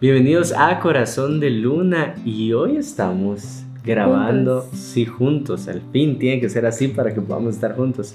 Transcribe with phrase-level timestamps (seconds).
[0.00, 4.78] Bienvenidos a Corazón de Luna y hoy estamos grabando, Juntos.
[4.78, 8.14] sí, juntos, al fin tiene que ser así para que podamos estar juntos.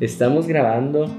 [0.00, 1.14] Estamos grabando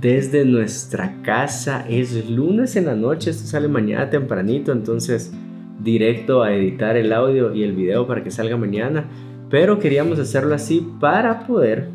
[0.00, 5.30] desde nuestra casa, es lunes en la noche, esto sale mañana tempranito, entonces
[5.78, 9.04] directo a editar el audio y el video para que salga mañana,
[9.50, 11.90] pero queríamos hacerlo así para poder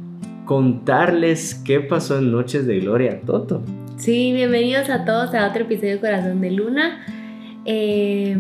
[0.46, 3.64] contarles qué pasó en Noches de Gloria Toto.
[3.98, 7.00] Sí, bienvenidos a todos a otro episodio de Corazón de Luna.
[7.66, 8.38] Eh,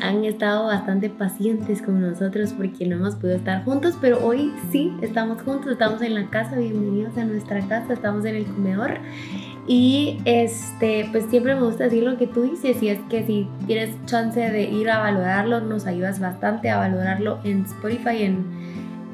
[0.00, 4.92] han estado bastante pacientes con nosotros porque no hemos podido estar juntos, pero hoy sí
[5.00, 8.98] estamos juntos, estamos en la casa, bienvenidos a nuestra casa, estamos en el comedor
[9.66, 13.48] y este, pues siempre me gusta decir lo que tú dices y es que si
[13.66, 18.36] tienes chance de ir a valorarlo, nos ayudas bastante a valorarlo en Spotify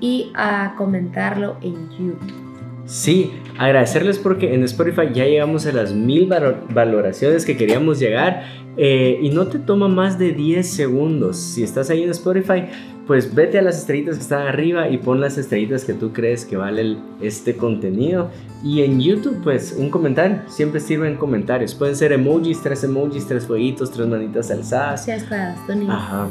[0.00, 2.44] y a comentarlo en YouTube.
[2.87, 8.45] Sí, agradecerles porque en Spotify ya llegamos a las mil valo- valoraciones que queríamos llegar
[8.77, 11.37] eh, y no te toma más de 10 segundos.
[11.39, 12.65] Si estás ahí en Spotify,
[13.06, 16.45] pues vete a las estrellitas que están arriba y pon las estrellitas que tú crees
[16.45, 18.31] que vale el- este contenido.
[18.62, 21.75] Y en YouTube, pues un comentario, siempre sirven comentarios.
[21.75, 25.06] Pueden ser emojis, tres emojis, tres fueguitos, tres manitas alzadas.
[25.06, 25.89] Gracias, corazones.
[25.89, 26.27] Ajá.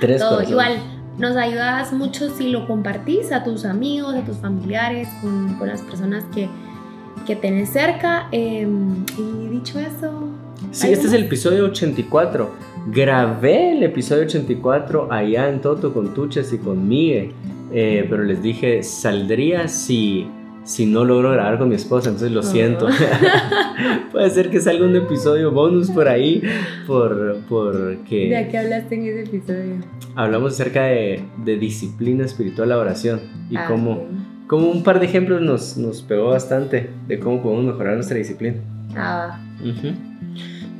[0.00, 0.50] Tres Todo corazones.
[0.50, 0.89] igual.
[1.18, 5.82] Nos ayudas mucho si lo compartís a tus amigos, a tus familiares, con, con las
[5.82, 6.48] personas que,
[7.26, 8.28] que tenés cerca.
[8.32, 8.66] eh,
[9.18, 10.28] y dicho eso,
[10.72, 12.50] Sí, ¿Algo este es el episodio 84.
[12.92, 17.32] Grabé el episodio 84 allá en Toto con Tuchas y con Migue.
[17.72, 20.26] eh, pero les dije, saldría si,
[20.64, 22.42] si no logro grabar con mi esposa, entonces lo Oh.
[22.42, 22.88] siento.
[24.12, 26.42] Puede ser que salga un episodio bonus por ahí,
[26.86, 29.74] por, ¿de porque qué hablaste en ese episodio?
[30.16, 34.00] Hablamos acerca de, de disciplina espiritual, la oración, y Ah, cómo, ok.
[34.46, 38.56] como un par de ejemplos nos, nos pegó bastante de cómo podemos mejorar nuestra disciplina.
[38.96, 39.92] Ah, Ujú.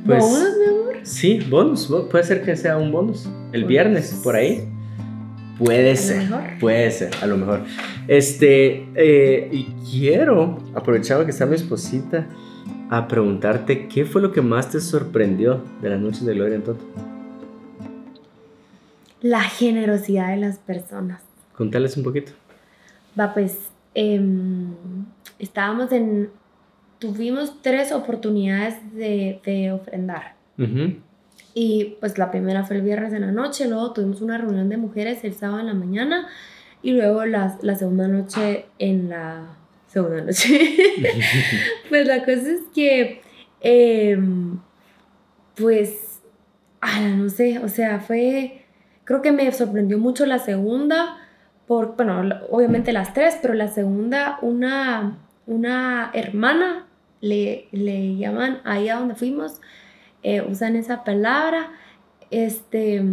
[0.05, 0.99] Pues, ¿bonus, mi amor?
[1.03, 1.87] Sí, bonus.
[1.87, 3.29] bo- Puede ser que sea un bonus.
[3.51, 4.67] El viernes, por ahí.
[5.59, 6.17] Puede A lo ser.
[6.23, 6.41] mejor.
[6.59, 7.61] Puede ser, a lo mejor.
[8.07, 12.27] Este, eh, y quiero, aprovechando que está mi esposita,
[12.89, 16.63] a preguntarte qué fue lo que más te sorprendió de la noche de Gloria en
[16.63, 16.83] Toto.
[19.21, 21.21] La generosidad de las personas.
[21.55, 22.31] Contales un poquito.
[23.19, 24.73] Va, pues, em,
[25.39, 26.29] estábamos en...
[26.99, 30.35] Tuvimos tres oportunidades de, de ofrendar.
[31.53, 34.77] Y pues la primera fue el viernes en la noche, luego tuvimos una reunión de
[34.77, 36.27] mujeres el sábado en la mañana
[36.81, 40.77] y luego la, la segunda noche en la segunda noche.
[41.89, 43.21] pues la cosa es que,
[43.59, 44.59] em,
[45.55, 46.21] pues,
[46.79, 48.60] ah, no sé, o sea, fue,
[49.03, 51.17] creo que me sorprendió mucho la segunda,
[51.67, 56.85] por, bueno, obviamente las tres, pero la segunda, una, una hermana,
[57.21, 59.61] le, le llaman ahí a donde fuimos,
[60.23, 61.71] eh, usan esa palabra,
[62.31, 63.03] este,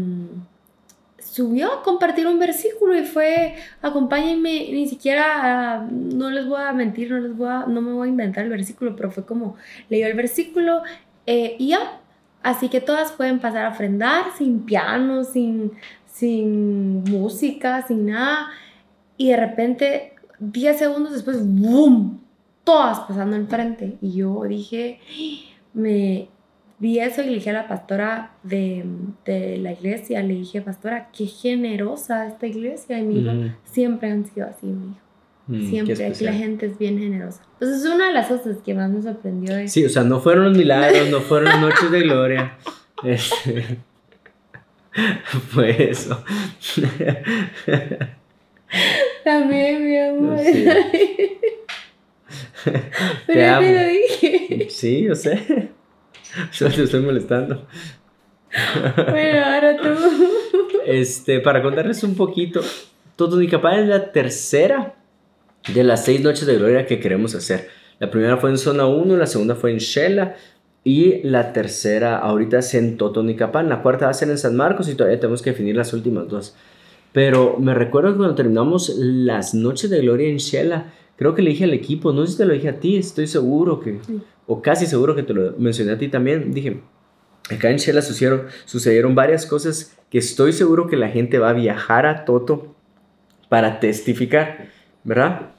[1.18, 7.10] subió a compartir un versículo y fue, acompáñenme, ni siquiera, no les voy a mentir,
[7.10, 9.56] no, les voy a, no me voy a inventar el versículo, pero fue como,
[9.88, 10.82] leyó el versículo
[11.26, 12.00] eh, y ya,
[12.42, 15.72] así que todas pueden pasar a ofrendar sin piano, sin,
[16.06, 18.48] sin música, sin nada,
[19.16, 22.20] y de repente, 10 segundos después, ¡boom!
[22.64, 25.00] Todas pasando enfrente, y yo dije,
[25.74, 26.28] me
[26.78, 28.84] vi eso y le dije a la pastora de,
[29.24, 32.98] de la iglesia, le dije, pastora, qué generosa esta iglesia.
[32.98, 33.50] Y me dijo, Ujú.
[33.64, 35.07] siempre han sido así, me dijo.
[35.48, 37.42] Mm, Siempre, aquí la gente es bien generosa.
[37.58, 39.54] Pues es una de las cosas que más me sorprendió.
[39.56, 42.58] de- Sí, o sea, no fueron los milagros, no fueron noches de gloria.
[43.02, 43.78] Este,
[45.50, 46.22] fue eso.
[49.24, 50.38] También, mi amor.
[50.40, 50.66] Sí.
[52.64, 52.80] Pero
[53.26, 53.66] Te ya amo.
[53.66, 54.66] te lo dije.
[54.70, 55.70] Sí, yo sé.
[56.50, 57.66] Solo te estoy molestando.
[59.10, 59.88] Bueno, ahora tú.
[60.86, 62.60] Este, para contarles un poquito,
[63.16, 64.94] Totonicapán es la tercera
[65.74, 67.68] de las seis noches de gloria que queremos hacer.
[67.98, 70.36] La primera fue en zona 1, la segunda fue en Shela
[70.84, 73.68] y la tercera ahorita es en Totonicapán.
[73.68, 76.28] La cuarta va a ser en San Marcos y todavía tenemos que definir las últimas
[76.28, 76.54] dos.
[77.12, 81.50] Pero me recuerdo que cuando terminamos las noches de gloria en Shela, creo que le
[81.50, 84.20] dije al equipo, no sé si te lo dije a ti, estoy seguro que, Sí.
[84.46, 86.54] o casi seguro que te lo mencioné a ti también.
[86.54, 86.80] Dije,
[87.50, 91.54] acá en Shela sucedieron, sucedieron varias cosas que estoy seguro que la gente va a
[91.54, 92.76] viajar a Toto
[93.48, 94.68] para testificar,
[95.02, 95.50] ¿verdad?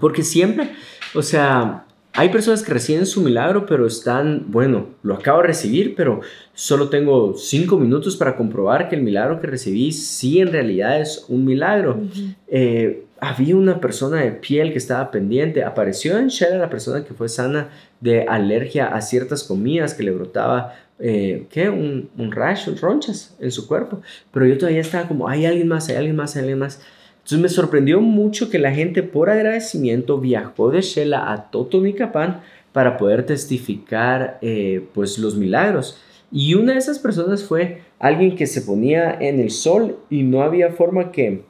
[0.00, 0.70] Porque siempre,
[1.14, 5.94] o sea, hay personas que reciben su milagro, pero están, bueno, lo acabo de recibir,
[5.94, 6.20] pero
[6.54, 11.24] solo tengo cinco minutos para comprobar que el milagro que recibí sí en realidad es
[11.28, 12.00] un milagro.
[12.48, 15.62] Eh, había una persona de piel que estaba pendiente.
[15.62, 17.68] Apareció en Shela la persona que fue sana
[18.00, 21.70] de alergia a ciertas comidas que le brotaba eh, ¿qué?
[21.70, 24.02] Un, un rash, ronchas en su cuerpo.
[24.32, 26.80] Pero yo todavía estaba como, hay alguien más, hay alguien más, hay alguien más.
[27.20, 32.40] Entonces me sorprendió mucho que la gente por agradecimiento viajó de Shela a Totonicapán
[32.72, 36.00] para poder testificar eh, pues los milagros.
[36.32, 40.42] Y una de esas personas fue alguien que se ponía en el sol y no
[40.42, 41.44] había forma que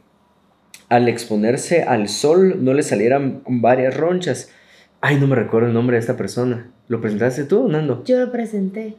[0.88, 4.50] al exponerse al sol no le salieran varias ronchas.
[5.00, 6.70] Ay, no me recuerdo el nombre de esta persona.
[6.88, 8.02] ¿Lo presentaste tú, Nando?
[8.04, 8.96] Yo lo presenté.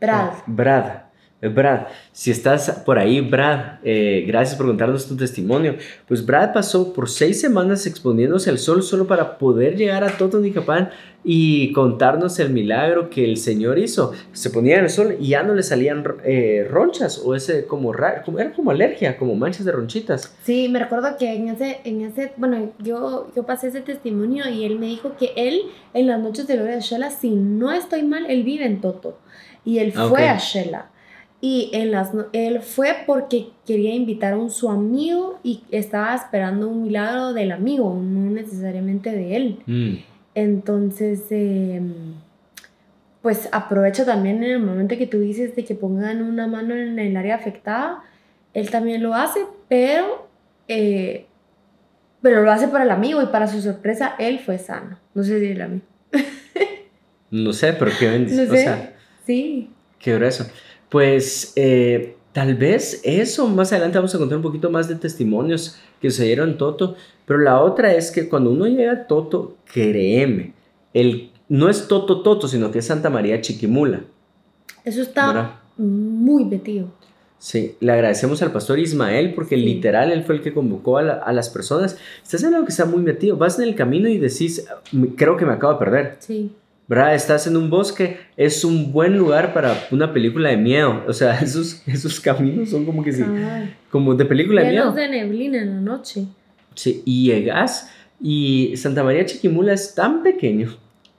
[0.00, 0.30] Brad.
[0.32, 1.09] Ah, Brad.
[1.42, 5.76] Eh, Brad, si estás por ahí, Brad, eh, gracias por contarnos tu testimonio.
[6.06, 10.90] Pues Brad pasó por seis semanas exponiéndose al sol solo para poder llegar a Totonicapán
[11.22, 14.12] y contarnos el milagro que el Señor hizo.
[14.32, 17.92] Se ponía en el sol y ya no le salían eh, ronchas o ese como,
[18.24, 20.34] como era como alergia, como manchas de ronchitas.
[20.42, 24.64] Sí, me recuerdo que en ese, en ese bueno, yo, yo pasé ese testimonio y
[24.64, 25.62] él me dijo que él
[25.94, 29.18] en las noches de Gloria de Shela, si no estoy mal, él vive en Toto
[29.64, 30.90] y él fue a Shela.
[31.42, 36.68] Y en las, él fue porque quería invitar a un su amigo y estaba esperando
[36.68, 39.58] un milagro del amigo, no necesariamente de él.
[39.66, 39.94] Mm,
[40.34, 41.80] Entonces, eh,
[43.22, 46.98] pues aprovecha también en el momento que tú dices de que pongan una mano en
[46.98, 48.02] el área afectada,
[48.54, 50.28] él también lo hace, pero,
[50.68, 51.26] eh,
[52.22, 54.98] pero lo hace para el amigo y para su sorpresa, él fue sano.
[55.14, 55.84] No sé si el amigo.
[57.32, 58.46] No sé, pero qué bendición.
[58.48, 58.62] No O sé.
[58.64, 58.92] sea,
[59.24, 59.70] Sí.
[60.00, 60.46] Qué grueso.
[60.90, 65.76] Pues eh, tal vez eso, más adelante vamos a contar un poquito más de testimonios
[66.00, 66.96] que sucedieron en Toto,
[67.26, 70.52] pero la otra es que cuando uno llega a Toto, créeme,
[70.92, 74.00] el, no es Toto Toto, sino que es Santa María Chiquimula.
[74.84, 75.50] Eso está ¿verdad?
[75.76, 76.88] muy metido.
[77.38, 79.62] Sí, le agradecemos al pastor Ismael porque Sí.
[79.62, 81.96] literal él fue el que convocó a, la- a las personas.
[82.22, 84.66] Estás en algo que está muy metido, vas en el camino y decís,
[85.16, 86.16] creo que me acabo de perder.
[86.18, 86.52] Sí.
[86.90, 87.14] ¿Verdad?
[87.14, 91.04] Estás en un bosque, es un buen lugar para una película de miedo.
[91.06, 93.72] O sea, esos, esos caminos son como que sí, Ay.
[93.90, 95.08] como de película de Llenos miedo.
[95.08, 96.24] de neblina en la noche.
[96.74, 100.76] Sí, y llegas y Santa María Chiquimula es tan pequeño,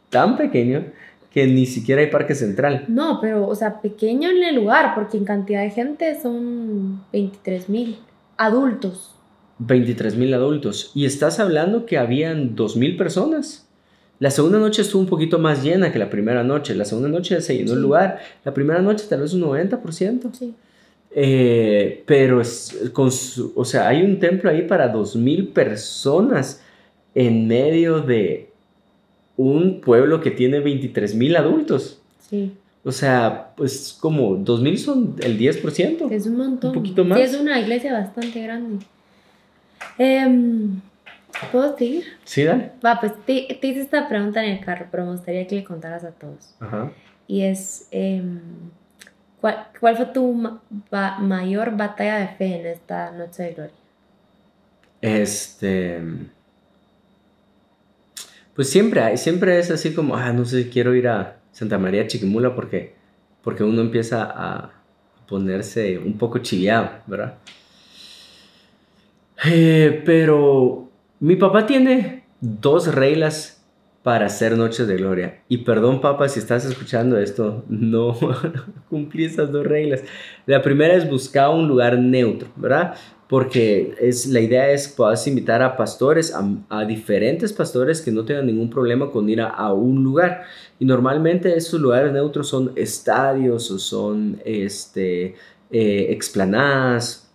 [0.09, 0.88] tan pequeño,
[1.31, 2.83] que ni siquiera hay parque central.
[2.89, 7.69] No, pero, o sea, pequeño en el lugar, porque en cantidad de gente son 23
[7.69, 7.97] mil
[8.35, 9.15] adultos.
[9.59, 10.91] 23 mil adultos.
[10.94, 13.70] Y estás hablando que habían 2 mil personas.
[14.21, 16.75] La segunda noche estuvo un poquito más llena que la primera noche.
[16.75, 17.81] La segunda noche se llenó el Sí.
[17.81, 18.19] lugar.
[18.45, 20.29] La primera noche tal vez un 90%.
[20.31, 20.53] Sí.
[21.13, 26.62] Eh, pero es con su- o sea, hay un templo ahí para dos mil personas
[27.15, 28.50] en medio de
[29.38, 32.00] un pueblo que tiene 23 mil adultos.
[32.29, 32.53] Sí.
[32.83, 36.07] O sea, pues como dos mil son el 10%.
[36.12, 36.69] Es un montón.
[36.69, 37.18] Un poquito más.
[37.18, 38.85] Sí, es una iglesia bastante grande.
[39.97, 40.79] Em,
[41.51, 42.05] ¿Puedo seguir?
[42.23, 42.71] Sí, dale.
[42.85, 45.63] Va, pues te, te hice esta pregunta en el carro, pero me gustaría que le
[45.63, 46.55] contaras a todos.
[46.59, 46.91] Ajá.
[47.27, 48.39] Y es, em,
[49.39, 53.73] ¿cuál, cuál fue tu ma- ba- mayor batalla de fe en esta noche de gloria?
[55.01, 56.01] Este.
[58.55, 62.05] Pues siempre hay, siempre es así como, ah, no sé, quiero ir a Santa María
[62.07, 62.94] Chiquimula porque,
[63.41, 64.71] porque uno empieza a
[65.27, 67.35] ponerse un poco chiviado, ¿verdad?
[69.45, 70.90] Eh, pero
[71.21, 73.63] mi papá tiene dos reglas
[74.01, 75.44] para hacer noches de gloria.
[75.47, 78.18] Y perdón, papá, si estás escuchando esto, no
[78.89, 80.01] cumplí esas dos reglas.
[80.47, 82.95] La primera es buscar un lugar neutro, ¿verdad?
[83.30, 86.35] Porque es, la idea es puedas invitar a pastores,
[86.69, 90.45] a, diferentes pastores que no tengan ningún problema con ir a, a un lugar.
[90.80, 95.35] Y normalmente esos lugares neutros son estadios o son este,
[95.69, 97.31] eh, explanadas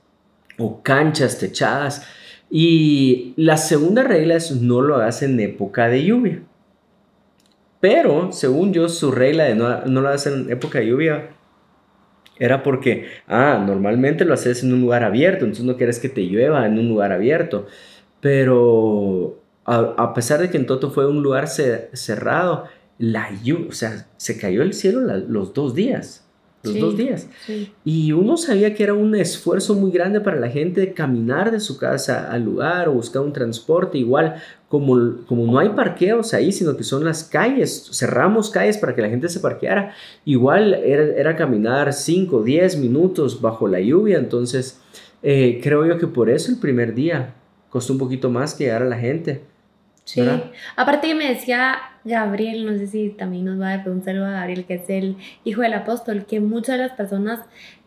[0.58, 2.04] o canchas techadas.
[2.50, 6.42] Y la segunda regla es no lo hagas en época de lluvia.
[7.80, 11.28] Pero, según yo, su regla de no, no lo hagas en época de lluvia
[12.38, 16.22] era porque, ah, normalmente lo haces en un lugar abierto, entonces no quieres que te
[16.22, 17.66] llueva en un lugar abierto.
[18.20, 22.64] Pero a, a pesar de que en Toto fue un lugar ce- cerrado,
[22.98, 26.25] la lluvia, o sea, se cayó el cielo los dos días.
[26.66, 26.80] Los Sí.
[26.80, 27.28] dos días.
[27.46, 27.72] Sí.
[27.84, 31.78] Y uno sabía que era un esfuerzo muy grande para la gente caminar de su
[31.78, 33.98] casa al lugar o buscar un transporte.
[33.98, 34.36] Igual,
[34.68, 39.02] como, como no hay parqueos ahí, sino que son las calles, cerramos calles para que
[39.02, 39.94] la gente se parqueara.
[40.24, 44.18] Igual era, era caminar 5, 10 minutos bajo la lluvia.
[44.18, 44.80] Entonces,
[45.22, 47.34] eh, creo yo que por eso el primer día
[47.70, 49.42] costó un poquito más que llegar a la gente.
[50.04, 50.20] Sí.
[50.20, 50.50] ¿Verdad?
[50.76, 51.76] Aparte que me decía
[52.06, 54.88] Gabriel, no sé si también nos va a dar un saludo a Gabriel, que es
[54.88, 57.40] el hijo del apóstol, que muchas de las personas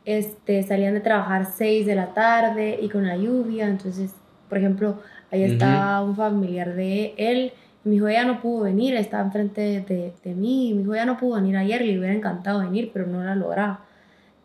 [0.05, 4.11] este, salían de trabajar 6 de la tarde y con la lluvia, entonces,
[4.47, 9.23] por ejemplo, ahí estaba un familiar de él Mi hijo ya no pudo venir, estaba
[9.23, 10.73] enfrente de, de mí.
[10.73, 13.35] Mi hijo ya no pudo venir ayer, le hubiera encantado venir, pero no lo ha
[13.35, 13.79] logrado.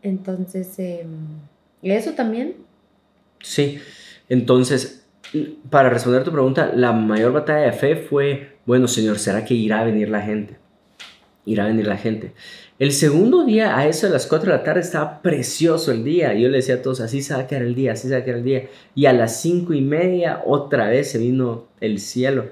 [0.02, 1.06] Entonces, eh,
[1.82, 2.54] eso también.
[3.40, 3.78] Sí,
[4.28, 5.06] entonces,
[5.70, 9.80] para responder tu pregunta, la mayor batalla de fe fue, bueno, Señor, ¿será que irá
[9.80, 10.56] a venir la gente?
[11.44, 12.32] Irá a venir la gente.
[12.78, 16.34] El segundo día, a eso de las 4 de la tarde, estaba precioso el día.
[16.34, 18.20] Yo le decía a todos, así se va a quedar el día, así se va
[18.20, 18.68] a quedar el día.
[18.94, 22.46] Y a las 5 y media, otra vez se vino el cielo.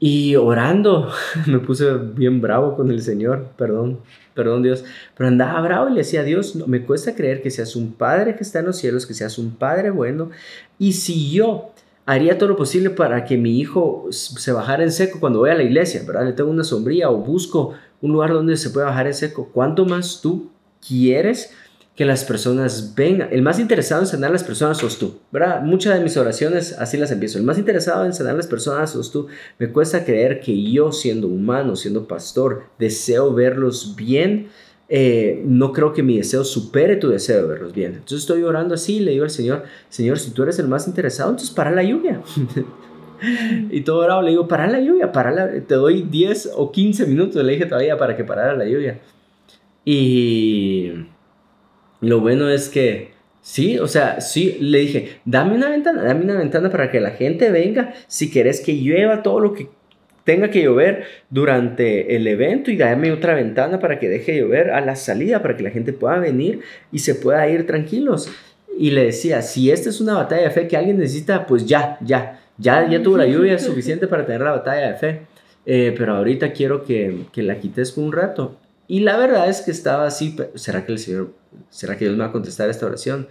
[0.00, 1.10] Y orando,
[1.46, 4.00] me puse bien bravo con el Señor, perdón,
[4.34, 4.84] perdón Dios,
[5.16, 8.36] pero andaba bravo y le decía Dios, no, me cuesta creer que seas un Padre
[8.36, 10.30] que está en los cielos, que seas un Padre bueno,
[10.78, 11.72] y si yo
[12.08, 15.54] haría todo lo posible para que mi hijo se bajara en seco cuando voy a
[15.54, 16.24] la iglesia, ¿verdad?
[16.24, 19.84] Le tengo una sombría o busco un lugar donde se pueda bajar en seco, ¿cuánto
[19.84, 20.50] más tú
[20.86, 21.52] quieres?
[21.94, 23.28] que las personas vengan.
[23.32, 25.62] El más interesado en sanar a las personas sos tú, ¿verdad?
[25.62, 27.38] Muchas de mis oraciones así las empiezo.
[27.38, 29.26] El más interesado en sanar a las personas sos tú.
[29.58, 34.46] Me cuesta creer que yo, siendo humano, siendo pastor, deseo verlos bien.
[34.90, 37.92] Eh, no creo que mi deseo supere tu deseo de verlos bien.
[37.92, 41.30] Entonces estoy orando así le digo al Señor, Señor, si tú eres el más interesado,
[41.30, 42.22] entonces para la lluvia.
[43.70, 45.50] y todo orado le digo, para la lluvia, para la...
[45.60, 49.00] te doy 10 o 15 minutos, le dije todavía para que parara la lluvia.
[49.84, 50.92] Y
[52.00, 56.38] lo bueno es que, sí, o sea, sí, le dije, dame una ventana, dame una
[56.38, 59.68] ventana para que la gente venga, si querés que llueva todo lo que
[60.28, 64.82] tenga que llover durante el evento y dame otra ventana para que deje llover a
[64.82, 66.60] la salida, para que la gente pueda venir
[66.92, 68.30] y se pueda ir tranquilos.
[68.78, 71.96] Y le decía, si esta es una batalla de fe que alguien necesita, pues ya,
[72.02, 75.20] ya, ya, ya tuvo la lluvia suficiente para tener la batalla de fe.
[75.64, 78.58] Eh, pero ahorita quiero que, que la quites por un rato.
[78.86, 81.32] Y la verdad es que estaba así, ¿será que el Señor,
[81.70, 83.28] será que Dios me va a contestar esta oración?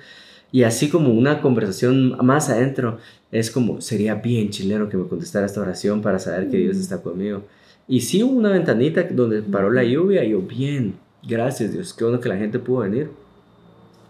[0.52, 3.00] Y así como una conversación más adentro,
[3.32, 7.02] es como, sería bien chileno que me contestara esta oración para saber que Dios está
[7.02, 7.44] conmigo.
[7.88, 12.04] Y sí hubo una ventanita donde paró la lluvia y yo, bien, gracias Dios, qué
[12.04, 13.10] bueno que la gente pudo venir.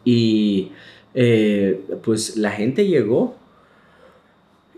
[0.03, 0.71] Y
[1.13, 3.35] eh, pues la gente llegó.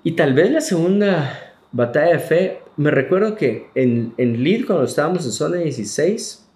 [0.04, 4.86] Y tal vez la segunda batalla de fe, me recuerdo que en, en Lead, cuando
[4.86, 6.48] estábamos en zona 16,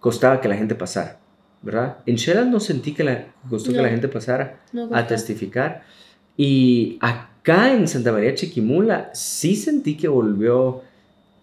[0.00, 1.20] costaba que la gente pasara,
[1.62, 1.98] ¿verdad?
[2.06, 4.60] En Shela no sentí que la, costó que la gente pasara
[4.92, 5.82] a testificar.
[6.36, 10.82] Y acá en Santa María Chiquimula sí sentí que volvió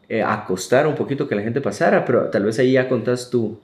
[0.08, 3.30] eh, a costar un poquito que la gente pasara, pero tal vez ahí ya contás
[3.30, 3.60] tu,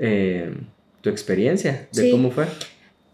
[0.00, 0.52] eh,
[1.00, 2.46] tu experiencia de cómo fue.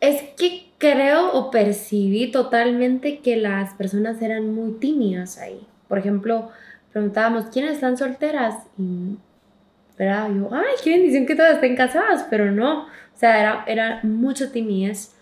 [0.01, 5.67] Es que creo o percibí totalmente que las personas eran muy tímidas ahí.
[5.89, 6.51] Por ejemplo,
[6.93, 8.65] preguntábamos, ¿quiénes están solteras?
[8.79, 9.17] Y
[9.99, 10.29] ¿verdad?
[10.35, 14.51] Yo, ay, qué bendición que todas estén casadas, pero no, o sea, era, era mucho
[14.51, 15.15] timidez.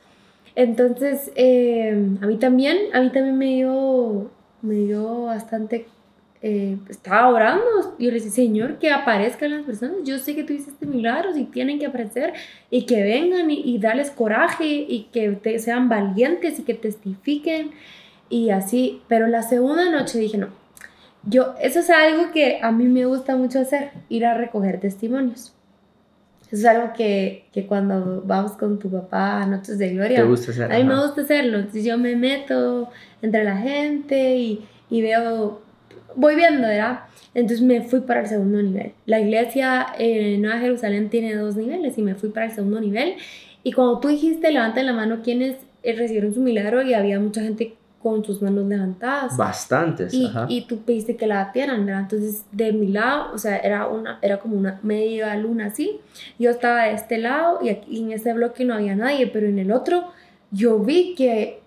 [0.54, 5.86] Entonces, eh, a mí también, a mí también me dio, me dio bastante,
[6.42, 7.64] eh, estaba orando,
[7.98, 11.44] yo le decía, Señor, que aparezcan las personas, yo sé que tú hiciste milagros y
[11.44, 12.34] tienen que aparecer
[12.70, 17.70] y que vengan y, y darles coraje y que sean valientes y que testifiquen
[18.28, 20.48] y así, pero la segunda noche dije, no,
[21.24, 25.54] yo, eso es algo que a mí me gusta mucho hacer, ir a recoger testimonios.
[26.50, 30.24] Eso es algo que, que cuando vamos con tu papá a Noches de Gloria, a
[30.24, 31.58] mí me gusta hacerlo.
[31.58, 32.90] Entonces yo me meto
[33.22, 35.62] entre la gente y, y veo,
[36.14, 37.04] voy viendo, ¿verdad?
[37.34, 38.92] Entonces me fui para el segundo nivel.
[39.06, 43.14] La iglesia en Nueva Jerusalén tiene dos niveles y me fui para el segundo nivel.
[43.62, 47.76] Y cuando tú dijiste, levanta la mano quienes recibieron su milagro y había mucha gente
[48.02, 49.36] con tus manos levantadas.
[49.36, 52.02] Bastantes, y, y tú pediste que la batieran, ¿verdad?
[52.02, 56.00] Entonces, de mi lado, o sea, era, una, era como una media luna así.
[56.38, 59.58] Yo estaba de este lado y, aquí, en este bloque no había nadie, pero en
[59.58, 60.08] el otro
[60.50, 61.60] yo vi que,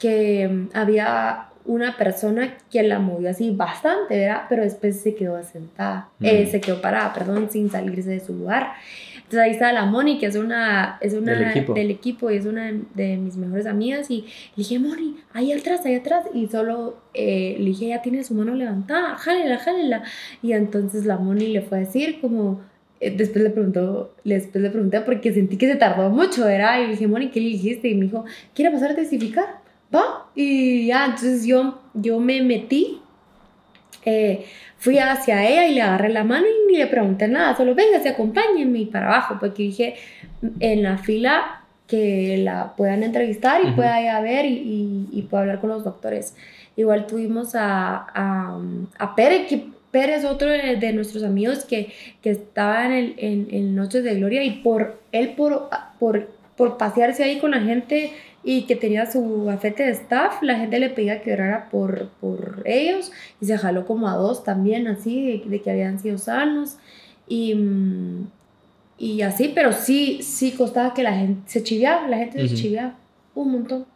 [0.00, 4.42] que mm, había una persona que la movió así bastante, ¿verdad?
[4.48, 6.50] Pero después se quedó sentada, eh, mm.
[6.50, 8.72] se quedó parada, perdón, sin salirse de su lugar.
[9.28, 12.30] Entonces ahí está la Moni, que es una, es una del, equipo.
[12.30, 14.10] y es una de, mis mejores amigas.
[14.10, 16.24] Y le dije, Moni, ahí atrás, ahí atrás.
[16.32, 20.02] Y solo eh, le dije, ella tiene su mano levantada, jálela, jálela.
[20.40, 22.62] Y entonces la Moni le fue a decir como,
[23.00, 26.80] eh, después le preguntó, después le pregunté porque sentí que se tardó mucho, ¿verdad?
[26.80, 27.88] Y le dije, Moni, ¿qué le dijiste?
[27.88, 29.60] Y me dijo, ¿quiere pasar a testificar?
[29.94, 30.30] Va.
[30.34, 33.02] Y ya, entonces yo, yo me metí.
[34.06, 34.46] Eh,
[34.78, 38.00] fui hacia ella y le agarré la mano y ni le pregunté nada, solo venga,
[38.00, 39.94] se acompáñenme para abajo, porque dije
[40.60, 45.42] en la fila que la puedan entrevistar y pueda ir a ver y, y, pueda
[45.42, 46.36] hablar con los doctores.
[46.76, 48.60] Igual tuvimos a, a,
[48.98, 53.48] a Pérez, que Pérez es otro de, nuestros amigos que, que estaba en, el, en,
[53.50, 58.12] en, Noches de Gloria y por él, por, por por pasearse ahí con la gente
[58.44, 62.62] y que tenía su gafete de staff, la gente le pedía que orara por, por
[62.64, 66.76] ellos y se jaló como a dos también, así, de, que habían sido sanos
[67.26, 68.26] y, mm,
[68.98, 72.96] y así, pero sí, sí costaba que la gente se chiviaba, la gente se chiviaba
[73.34, 73.86] un montón.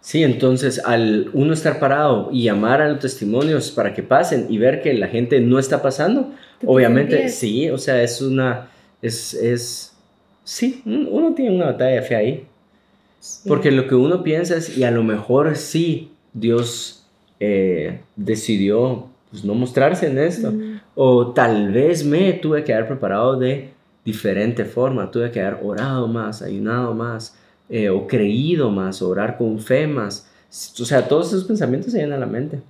[0.00, 4.56] Sí, entonces al uno estar parado y llamar a los testimonios para que pasen y
[4.56, 6.32] ver que la gente no está pasando,
[6.64, 8.70] obviamente sí, o sea, es una,
[9.02, 9.96] es, es,
[10.44, 12.46] sí, uno tiene una batalla de fe ahí.
[13.46, 17.06] Porque lo que uno piensa es, y a lo mejor sí, Dios
[17.40, 20.52] eh, decidió pues, no mostrarse en esto.
[20.94, 23.70] O tal vez me tuve que haber preparado de
[24.04, 27.36] diferente forma, tuve que haber orado más, ayunado más,
[27.68, 30.30] eh, o creído más, orar con fe más.
[30.80, 32.60] O sea, todos esos pensamientos se vienen a la mente.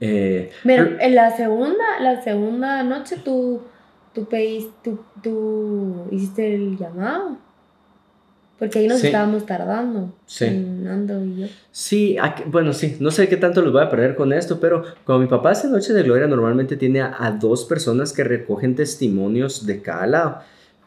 [0.00, 3.62] Eh, pero en la segunda, la segunda noche tú,
[4.12, 7.38] tú, pediste, tú, tú hiciste el llamado.
[8.58, 10.14] Porque ahí nos estábamos tardando.
[10.26, 10.48] Sí.
[10.48, 11.46] Nando y yo.
[11.72, 12.96] Sí, bueno, sí.
[13.00, 15.68] No sé qué tanto los voy a perder con esto, pero como mi papá hace
[15.68, 20.38] Noche de Gloria, normalmente tiene a, dos personas que recogen testimonios de cada lado.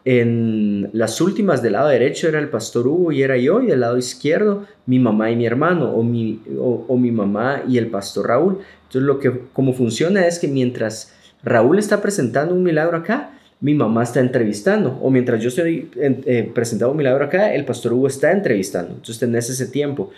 [0.05, 3.81] En las últimas del lado derecho era el pastor Hugo y era yo, y del
[3.81, 8.27] lado izquierdo mi mamá y mi hermano, o mi, o, mi mamá y el pastor
[8.27, 8.59] Raúl.
[8.83, 13.73] Entonces, lo que, como funciona es que mientras Raúl está presentando un milagro acá, mi
[13.73, 18.07] mamá está entrevistando, o mientras yo estoy eh, presentando un milagro acá, el pastor Hugo
[18.07, 18.91] está entrevistando.
[18.91, 20.11] Entonces tenés ese tiempo.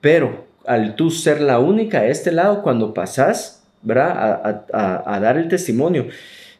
[0.00, 4.64] Pero al tú ser la única a este lado, cuando pasas, ¿verdad?
[4.72, 6.06] A, dar el testimonio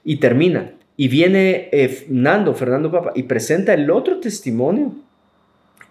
[0.05, 0.73] y termina.
[0.97, 4.95] Y viene eh, Nando, Fernando Papa, y presenta el otro testimonio.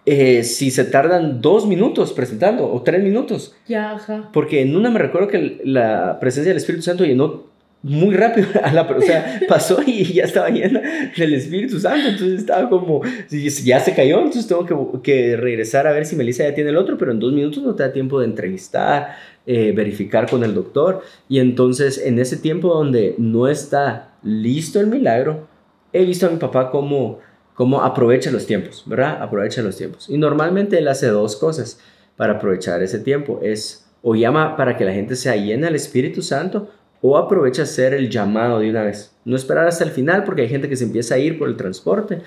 [0.04, 3.56] Eh, si se tardan dos minutos presentando o tres minutos.
[3.66, 4.30] Ya, ajá.
[4.32, 8.72] Porque en una me recuerdo que la presencia del Espíritu Santo llenó muy rápido a
[8.72, 10.80] la o sea, pasó y ya estaba llena
[11.16, 15.92] del Espíritu Santo, entonces estaba como, ya se cayó, entonces tengo que, que, regresar a
[15.92, 18.20] ver si Melissa ya tiene el otro, pero en dos minutos no te da tiempo
[18.20, 19.16] de entrevistar,
[19.46, 24.88] eh, verificar con el doctor, y entonces en ese tiempo donde no está listo el
[24.88, 25.46] milagro,
[25.92, 27.20] he visto a mi papá como,
[27.54, 29.22] como aprovecha los tiempos, ¿verdad?
[29.22, 30.08] Aprovecha los tiempos.
[30.10, 31.80] Y normalmente él hace dos cosas
[32.16, 36.22] para aprovechar ese tiempo, es o llama para que la gente sea llena del Espíritu
[36.22, 36.70] Santo,
[37.08, 39.14] o aprovecha hacer el llamado de una vez.
[39.24, 41.56] No esperar hasta el final porque hay gente que se empieza a ir por el
[41.56, 42.20] transporte.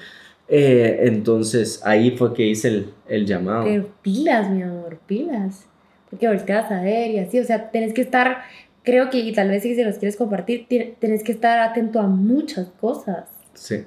[0.48, 3.66] Eh, entonces ahí fue que hice el, el, llamado.
[3.66, 5.66] Pero pilas, mi amor, pilas.
[6.10, 8.44] Porque volteas a ver y así, o sea, tenés que estar,
[8.84, 10.66] creo que, y tal vez si se los quieres compartir,
[11.00, 13.26] tenés que estar atento a muchas cosas.
[13.54, 13.84] Sí.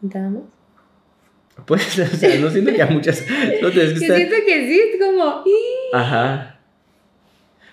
[0.00, 0.44] ¿Contamos?
[1.66, 3.26] Pues, o sea, no siento que a muchas.
[3.60, 4.16] No que estar...
[4.16, 5.42] siento que sí, es como.
[5.92, 6.59] Ajá.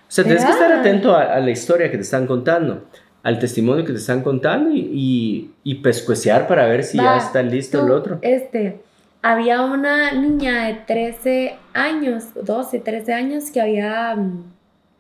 [0.08, 2.86] O sea, tienes que estar atento a, la historia que te están contando,
[3.24, 7.44] al testimonio que te están contando y, y, y pescuecear para ver si ya está
[7.44, 8.20] listo el otro.
[8.22, 8.80] Este,
[9.22, 14.16] había una niña de 13 años, 12, 13 años que había...
[14.16, 14.44] Mm,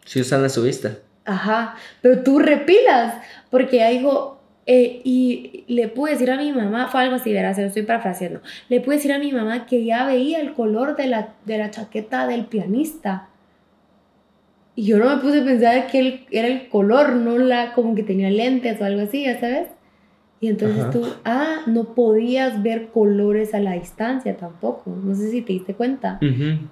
[0.05, 0.97] sí, Susana su vista.
[1.23, 3.15] Ajá, pero tú repilas,
[3.49, 7.57] porque ella dijo, eh, y le pude decir a mi mamá, fue algo así, verás,
[7.57, 11.07] lo estoy parafraseando, le pude decir a mi mamá que ya veía el color de
[11.07, 13.29] la, de la chaqueta del pianista.
[14.77, 17.95] Y yo no me puse a pensar que él era el color, no la como
[17.95, 19.69] que tenía lentes o algo así, ya sabes.
[20.39, 24.95] Y entonces tú, ah, no podías ver colores a la distancia tampoco.
[24.95, 26.19] No sé si te diste cuenta.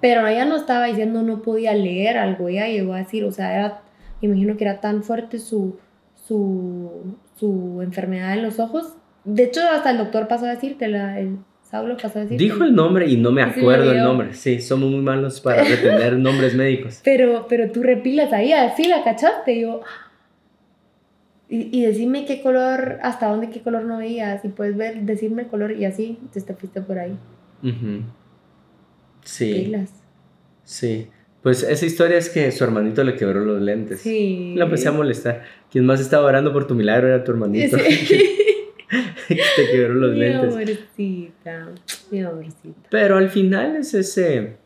[0.00, 2.46] Pero ella no estaba diciendo no podía leer algo.
[2.46, 3.82] Ella llegó a decir, o sea, era,
[4.20, 5.76] imagino que era tan fuerte su,
[6.14, 8.94] su, su enfermedad en los ojos.
[9.24, 11.38] De hecho, hasta el doctor pasó a decirte, la, el,
[11.70, 12.38] Saulo pasó a decir.
[12.38, 14.34] Dijo el nombre y no me acuerdo el nombre.
[14.34, 17.00] Sí, somos muy malos para retener nombres médicos.
[17.02, 19.60] Pero, pero tú repilas ahí, así la cachaste.
[19.60, 19.80] yo.
[21.48, 24.44] Y, y decime qué color, hasta dónde qué color no veías.
[24.44, 27.18] Y puedes ver, decirme el color y así te fuiste por ahí.
[29.24, 29.74] Sí.
[30.62, 31.08] Sí.
[31.42, 34.00] Pues esa historia es que su hermanito le quebró los lentes.
[34.00, 34.54] Sí.
[34.56, 35.42] La empecé a molestar.
[35.70, 37.76] Quien más estaba orando por tu milagro era tu hermanito.
[37.76, 38.18] Sí.
[39.56, 40.54] te quebró los mi lentes.
[40.54, 41.68] Amorcita,
[42.10, 42.88] mi amorcita.
[42.90, 44.56] Pero al final es ese,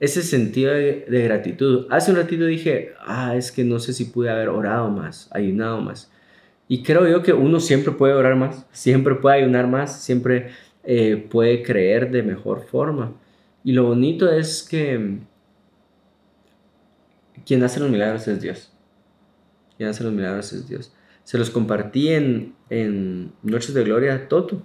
[0.00, 1.86] ese sentido de, gratitud.
[1.90, 5.80] Hace un ratito dije, ah, es que no sé si pude haber orado más, ayunado
[5.80, 6.10] más.
[6.68, 10.50] Y creo yo que uno siempre puede orar más, siempre puede ayunar más, siempre
[10.82, 13.12] eh, puede creer de mejor forma.
[13.62, 15.18] Y lo bonito es que
[17.44, 18.72] quien hace los milagros es Dios.
[19.76, 20.92] Quien hace los milagros es Dios.
[21.24, 24.62] Se los compartí en, en Noches de Gloria Toto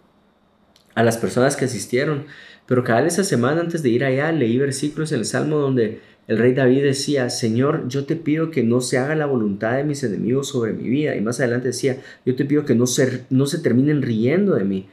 [0.95, 2.26] a las personas que asistieron.
[2.65, 6.38] Pero cada esa semana antes de ir allá leí versículos en el Salmo donde el
[6.38, 10.04] rey David decía, Señor, yo te pido que no se haga la voluntad de mis
[10.04, 11.15] enemigos sobre mi vida.
[11.15, 14.63] Y más adelante decía, yo te pido que no se, no se terminen riendo de
[14.63, 14.88] mí.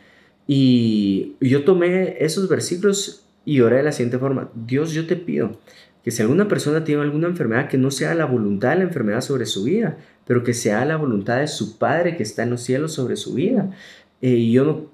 [0.46, 4.50] Y yo tomé esos versículos y oré de la siguiente forma.
[4.54, 5.60] Dios, yo te pido
[6.02, 9.20] que si alguna persona tiene alguna enfermedad, que no sea la voluntad de la enfermedad
[9.20, 12.62] sobre su vida, pero que sea la voluntad de su Padre que está en los
[12.62, 13.70] cielos sobre su vida.
[14.20, 14.90] Eh, y yo no,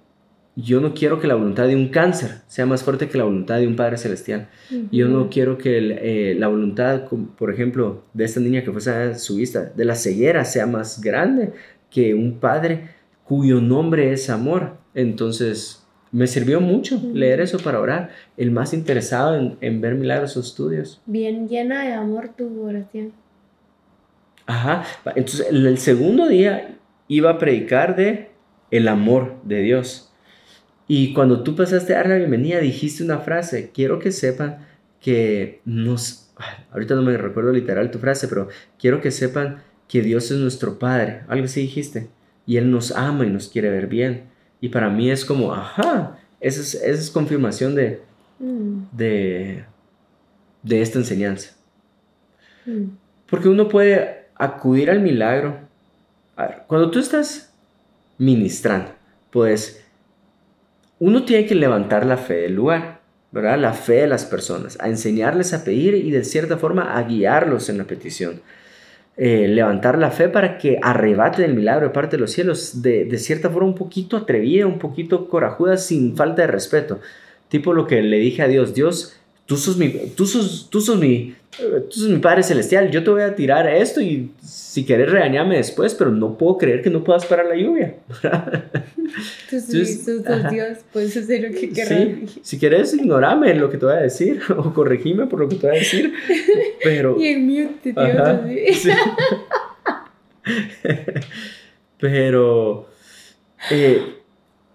[0.55, 3.59] yo no quiero que la voluntad de un cáncer sea más fuerte que la voluntad
[3.59, 4.49] de un Padre Celestial.
[4.91, 7.05] Yo no quiero que eh, la voluntad,
[7.39, 11.01] por ejemplo, de esta niña que fue a su vista, de la ceguera, sea más
[11.01, 11.53] grande
[11.91, 12.91] que un Padre
[13.25, 14.77] cuyo nombre es amor.
[14.95, 18.11] Entonces, me sirvió mucho leer eso para orar.
[18.37, 21.01] El más interesado en, en ver milagros o estudios.
[21.07, 23.13] Bien llena de amor tu oración.
[24.47, 24.85] Ajá.
[25.15, 26.77] Entonces, el, segundo día
[27.09, 28.31] iba a predicar de
[28.71, 30.13] el amor de Dios.
[30.89, 33.71] Y cuando tú pasaste a dar la bienvenida, dijiste una frase.
[33.73, 34.67] Quiero que sepan
[35.01, 36.33] que nos...
[36.73, 40.79] Ahorita no me recuerdo literal tu frase, pero quiero que sepan que Dios es nuestro
[40.79, 41.23] Padre.
[41.29, 42.09] Algo así dijiste.
[42.47, 44.25] Y Él nos ama y nos quiere ver bien.
[44.61, 48.01] Y para mí es como, ajá, esa es, esa es confirmación de,
[48.39, 48.83] mm.
[48.93, 49.65] de,
[50.63, 51.57] de esta enseñanza.
[52.67, 52.97] Mm.
[53.29, 55.61] Porque uno puede acudir al milagro.
[56.67, 57.55] cuando tú estás
[58.19, 58.91] ministrando,
[59.31, 59.85] pues
[60.99, 63.01] uno tiene que levantar la fe del lugar,
[63.33, 63.59] ¿verdad?
[63.59, 67.69] La fe de las personas, a enseñarles a pedir y de cierta forma a guiarlos
[67.69, 68.41] en la petición.
[69.17, 73.05] Eh, levantar la fe para que arrebate el milagro de parte de los cielos, de,
[73.05, 77.01] de, cierta forma un poquito atrevida, un poquito corajuda, sin falta de respeto.
[77.49, 80.99] Tipo lo que le dije a Dios, Dios, tú sos mi, tú sos, tú sos
[80.99, 85.57] mi, tú mi Padre Celestial, yo te voy a tirar esto y si quieres regañarme
[85.57, 87.97] después, pero no puedo creer que no puedas parar la lluvia.
[89.45, 90.07] Entonces,
[90.51, 92.31] Dios, puedes hacer lo que quieras.
[92.43, 95.67] si quieres, ignorame lo que te voy a decir o corregime por lo que te
[95.67, 96.15] voy a decir.
[96.83, 98.97] Pero, y en mute, Dios,
[101.99, 102.89] pero,
[103.71, 104.22] eh,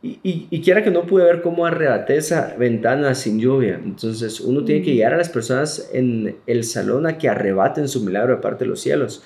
[0.01, 3.79] y, quiera que no pude ver cómo arrebaté esa ventana sin lluvia.
[3.83, 4.93] Entonces uno tiene que mm.
[4.93, 8.69] guiar a las personas en el salón a que arrebaten su milagro de parte de
[8.69, 9.23] los cielos.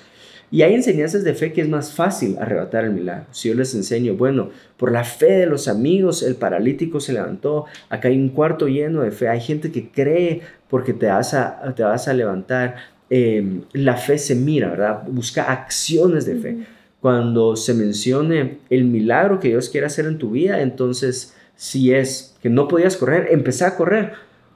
[0.50, 3.24] Y hay enseñanzas de fe que es más fácil arrebatar el milagro.
[3.30, 7.64] Si yo les enseño, bueno, por la fe de los amigos, el paralítico se levantó.
[7.88, 9.28] Acá hay un cuarto lleno de fe.
[9.28, 12.76] Hay gente que cree porque te vas a, te vas a levantar.
[13.08, 15.02] Em, la fe se mira, ¿verdad?
[15.06, 16.58] Busca acciones de fe
[17.02, 22.36] cuando se mencione el milagro que Dios quiere hacer en tu vida, entonces si es
[22.40, 24.12] que no podías correr, empezá a correr,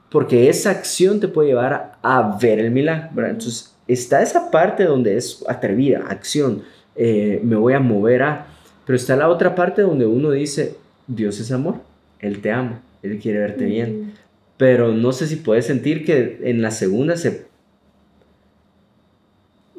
[0.09, 3.27] porque esa acción te puede llevar a, ver el milagro.
[3.27, 6.63] Entonces está esa parte donde es atrevida, acción,
[6.95, 8.47] eh, me voy a mover a,
[8.85, 11.75] pero está la otra parte donde uno dice, Dios es amor,
[12.19, 14.13] Él te ama, Él quiere verte bien.
[14.55, 17.46] Pero no sé si puedes sentir que en la segunda se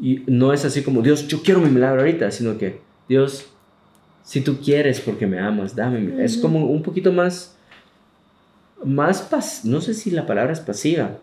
[0.00, 3.46] y no es así como, Dios, yo quiero mi milagro ahorita, sino que, Dios,
[4.22, 6.22] si tú quieres porque me amas, dame.
[6.24, 7.56] Es como un poquito más,
[8.84, 11.18] más, pas no sé si la palabra es pasiva,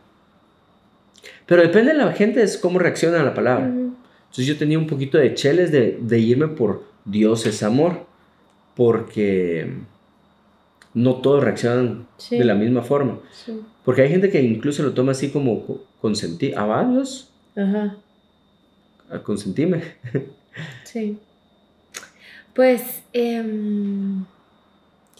[1.45, 3.67] pero depende de la gente, es cómo reacciona a la palabra.
[3.67, 8.05] Entonces yo tenía un poquito de cheles de, de irme por Dios es amor,
[8.75, 9.71] porque
[10.93, 13.19] no todos reaccionan de la misma forma.
[13.85, 16.55] Porque hay gente que incluso lo toma así como consentir.
[16.57, 17.31] ¿Ah, Dios?
[17.55, 17.97] Ajá
[19.15, 19.81] a consentirme.
[20.83, 21.19] Sí.
[22.53, 24.23] Pues, em,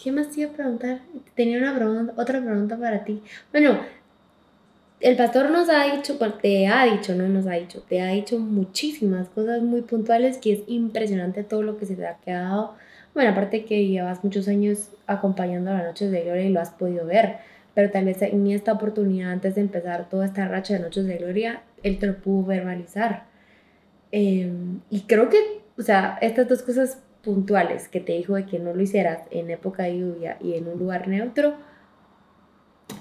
[0.02, 1.00] ¿qué más te iba a preguntar?
[1.34, 3.22] Tenía una pregunta, otra pregunta para ti.
[3.52, 3.78] Bueno,
[5.00, 8.38] el pastor nos ha dicho, te ha dicho, no nos ha dicho, te ha dicho
[8.38, 12.74] muchísimas cosas muy puntuales que es impresionante todo lo que se te ha quedado.
[13.12, 16.70] Bueno, aparte que llevas muchos años acompañando a las noches de gloria y lo has
[16.70, 17.36] podido ver,
[17.74, 21.18] pero tal vez en esta oportunidad, antes de empezar toda esta racha de noches de
[21.18, 23.24] gloria, él te lo pudo verbalizar.
[24.18, 25.36] Em, y creo que,
[25.76, 29.50] o sea, estas dos cosas puntuales que te dijo de que no lo hicieras en
[29.50, 31.54] época de lluvia y en un lugar neutro,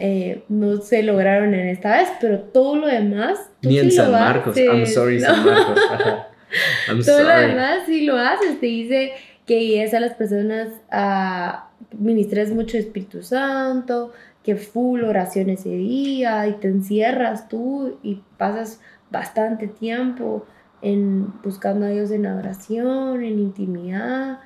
[0.01, 3.49] eh, no se lograron en esta vez, pero todo lo demás.
[3.61, 4.57] Ni en San Marcos.
[4.57, 5.79] I'm sorry, San Marcos.
[7.05, 8.59] todo lo demás sí lo haces.
[8.59, 9.13] Te dice
[9.45, 14.11] que guíes a las personas a ministres mucho Espíritu Santo,
[14.43, 20.45] que full oración ese día y te encierras tú y pasas bastante tiempo
[20.85, 24.39] en buscando a Dios en oración, en intimidad.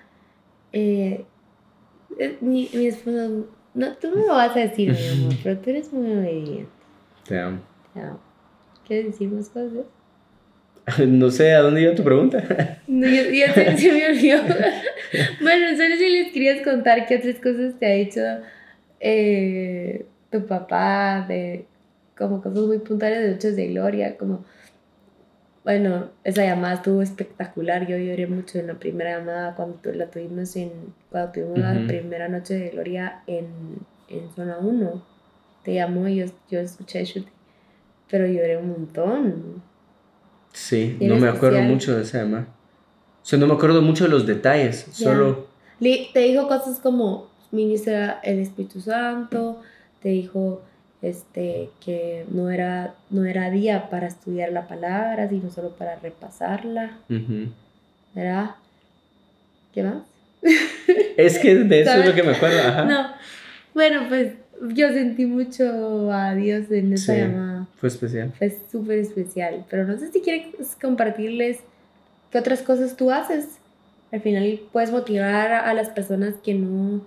[0.72, 1.26] Eh,
[2.18, 5.70] eh, mi, mi esposo, no, tú no lo vas a decir, mi amor, pero tú
[5.70, 6.72] eres muy obediente.
[7.28, 7.60] Te amo.
[7.94, 8.20] Te amo.
[8.88, 9.86] ¿Quieres decir más cosas?
[11.08, 12.82] No sé, ¿a dónde iba tu pregunta?
[12.88, 14.42] No, ya, se, se, me olvidó.
[15.42, 18.22] bueno, solo si les querías contar qué otras cosas te ha dicho
[19.00, 21.66] eh, tu papá, de
[22.18, 24.46] como cosas muy puntuales de noches de gloria, como
[25.64, 27.88] bueno, esa llamada estuvo espectacular.
[27.88, 30.72] Yo lloré mucho en la primera llamada cuando la tuvimos en
[31.10, 33.48] cuando tuvimos la primera noche de gloria en,
[34.08, 35.04] en zona 1.
[35.64, 37.04] Te llamó y yo, yo escuché
[38.10, 39.62] pero lloré un montón.
[40.52, 42.48] Sí, no me acuerdo mucho de esa llamada.
[43.22, 45.48] O sea, no me acuerdo mucho de los detalles, solo...
[45.80, 49.62] te dijo cosas como, ministra el Espíritu Santo,
[50.02, 50.64] te dijo
[51.02, 57.00] este, que no era, no era día para estudiar la palabra, sino solo para repasarla.
[58.14, 58.56] ¿Verdad?
[59.74, 60.04] ¿Qué más?
[61.18, 62.86] Es que de eso es lo que me acuerdo.
[62.86, 63.12] No,
[63.74, 64.34] bueno, pues
[64.74, 67.68] yo sentí mucho a Dios en esa llamada.
[67.78, 68.32] Fue especial.
[68.38, 71.60] Fue súper especial, pero no sé si quieres compartirles
[72.32, 73.60] qué otras cosas tú haces.
[74.12, 77.02] Al final puedes motivar a las personas que no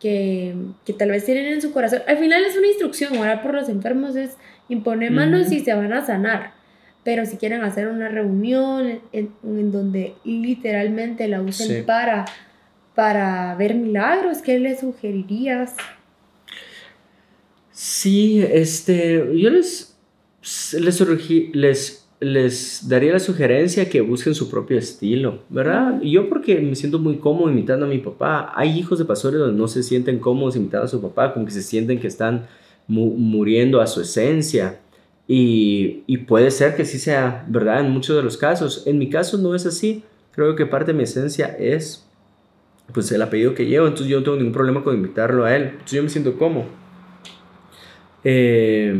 [0.00, 2.02] que, que, tal vez tienen en su corazón.
[2.08, 4.36] Al final es una instrucción, orar por los enfermos es
[4.68, 6.54] imponer manos y se van a sanar.
[7.04, 12.24] Pero si quieren hacer una reunión en, en donde literalmente la usen para,
[12.94, 15.74] para ver milagros, ¿qué les sugerirías?
[17.72, 19.96] Sí, este, yo les,
[20.74, 21.00] les,
[21.54, 26.00] les les daría la sugerencia que busquen su propio estilo, ¿verdad?
[26.02, 28.52] Yo porque me siento muy cómodo imitando a mi papá.
[28.54, 31.52] Hay hijos de pastores donde no se sienten cómodos imitando a su papá, como que
[31.52, 32.46] se sienten que están
[32.86, 34.80] muriendo a su esencia.
[35.26, 38.86] Y, puede ser que sí sea verdad en muchos de los casos.
[38.86, 40.02] En mi caso no es así.
[40.32, 42.06] Creo que parte de mi esencia es
[42.92, 45.62] pues el apellido que llevo, entonces yo no tengo ningún problema con invitarlo a él.
[45.62, 46.66] Entonces yo me siento cómodo.
[48.24, 48.94] Eh,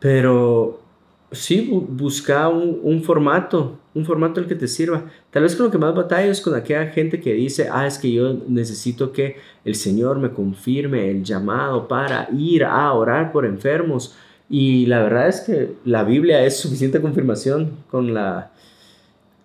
[0.00, 0.85] pero
[1.32, 5.10] sí, busca un, formato, un formato el que te sirva.
[5.30, 7.98] Tal vez con lo que más batalla es con aquella gente que dice, ah, es
[7.98, 13.44] que yo necesito que el Señor me confirme el llamado para ir a orar por
[13.44, 14.16] enfermos.
[14.48, 18.52] Y la verdad es que la Biblia es suficiente confirmación con la,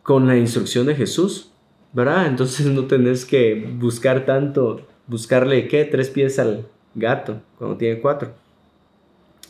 [0.04, 1.52] con la instrucción de Jesús,
[1.94, 2.28] ¿verdad?
[2.28, 5.86] Entonces no tenés que buscar tanto, buscarle, ¿qué?
[5.86, 8.32] Tres pies al gato cuando tiene cuatro.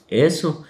[0.07, 0.63] Eso.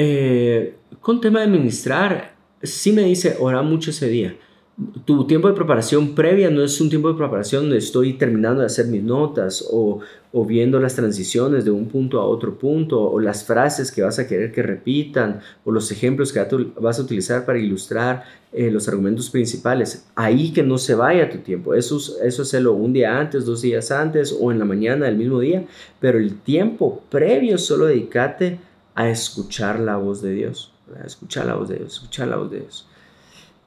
[0.00, 4.36] Eh, con tema de ministrar, sí me dice, ora mucho ese día.
[5.04, 8.66] Tu tiempo de preparación previa no es un tiempo de preparación donde estoy terminando de
[8.66, 10.00] hacer mis notas o,
[10.46, 14.28] viendo las transiciones de un punto a otro punto o las frases que vas a
[14.28, 16.46] querer que repitan o los ejemplos que
[16.78, 20.06] vas a utilizar para ilustrar eh, los argumentos principales.
[20.14, 21.74] Ahí que no se vaya tu tiempo.
[21.74, 25.40] Eso, eso hacerlo un día antes, dos días antes o en la mañana del mismo
[25.40, 25.66] día.
[25.98, 28.60] Pero el tiempo previo solo dedícate
[28.98, 32.50] a escuchar la voz de Dios, a escuchar la voz de Dios, escuchar la voz
[32.50, 32.88] de Dios.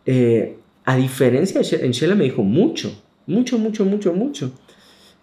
[0.05, 2.91] Eh, a diferencia de en Shela me dijo mucho,
[3.27, 4.51] mucho, mucho, mucho, mucho.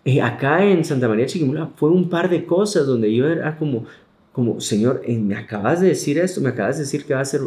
[0.07, 3.85] Eh, acá en Santa María Chiquimula fue un par de cosas donde yo era como,
[4.33, 7.27] como Señor, eh, me acabas de decir esto, me acabas de decir que va a
[7.27, 7.43] ser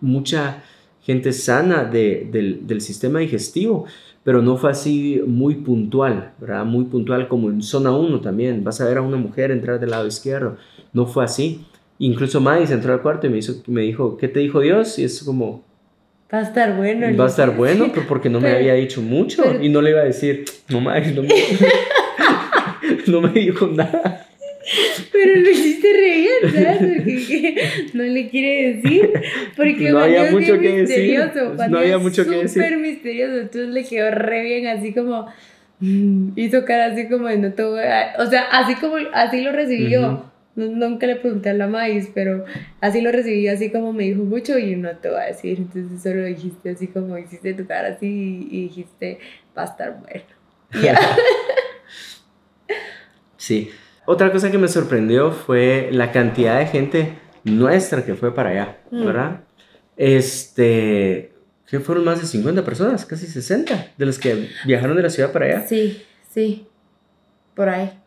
[0.00, 0.62] mucha
[1.00, 3.86] gente sana del, del, sistema digestivo,
[4.22, 6.64] pero no fue así muy puntual, ¿verdad?
[6.64, 8.62] Muy puntual como en zona 1 también.
[8.62, 10.56] Vas a ver a una mujer entrar del lado izquierdo.
[10.92, 11.64] No fue así.
[12.00, 14.98] Incluso Madis entró al cuarto y me, hizo, me dijo, ¿qué te dijo Dios?
[14.98, 15.62] Y es como...
[16.32, 17.14] Va a estar bueno.
[17.14, 19.60] Va a estar bueno, pero porque no me había dicho mucho.
[19.60, 21.28] y no le iba a decir, no Madis, no me,
[23.06, 24.26] no me dijo nada.
[25.12, 26.78] Pero lo hiciste reír, ¿sabes?
[27.04, 29.10] Porque no le quiere decir.
[29.54, 31.70] Porque no había mucho que misterioso, decir.
[31.70, 32.62] No había mucho que decir.
[32.62, 33.34] Súper misterioso.
[33.40, 35.26] Entonces le quedó re bien, así como.
[35.80, 38.14] Mm, hizo cara así como de no te voy a...
[38.18, 42.44] O sea, así como así lo recibió nunca le pregunté a la maíz, pero
[42.80, 45.58] así lo recibí, así como me dijo mucho y no te voy a decir.
[45.58, 49.18] Entonces solo dijiste así como hiciste tu cara así y dijiste,
[49.56, 50.24] va a estar bueno.
[53.36, 53.70] sí.
[54.06, 58.78] Otra cosa que me sorprendió fue la cantidad de gente nuestra que fue para allá,
[58.90, 59.04] mm.
[59.04, 59.40] ¿verdad?
[59.96, 61.32] Este,
[61.68, 65.30] que fueron más de 50 personas, casi 60, de los que viajaron de la ciudad
[65.30, 65.66] para allá.
[65.66, 66.66] Sí, sí,
[67.54, 67.99] por ahí.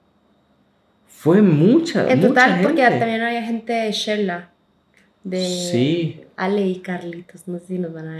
[1.23, 2.11] Fue mucha.
[2.11, 4.49] En total, porque también había gente de Shella,
[5.23, 7.47] de Ale y Carlitos.
[7.47, 8.15] No sé si nos van a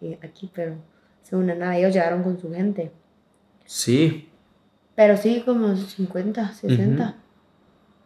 [0.00, 0.74] ver aquí, pero
[1.22, 2.90] según nada, ellos llegaron con su gente.
[3.66, 4.28] Sí.
[4.96, 7.18] Pero sí, como 50, 60.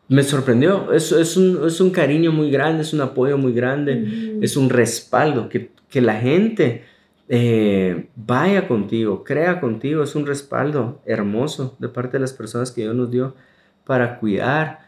[0.08, 0.92] Me sorprendió.
[0.92, 4.68] Es, es, un, es un cariño muy grande, es un apoyo muy grande, es un
[4.68, 5.48] respaldo.
[5.48, 6.84] Que, que la gente
[7.30, 12.82] eh, vaya contigo, crea contigo, es un respaldo hermoso de parte de las personas que
[12.82, 13.34] Dios nos dio
[13.86, 14.86] para cuidar.